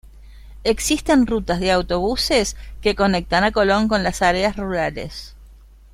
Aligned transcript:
Existen 0.63 1.27
rutas 1.27 1.59
de 1.59 1.69
autobuses 1.71 2.57
que 2.81 2.95
conectan 2.95 3.43
a 3.43 3.51
Colón 3.51 3.87
con 3.87 4.01
las 4.01 4.23
áreas 4.23 4.57
rurales. 4.57 5.35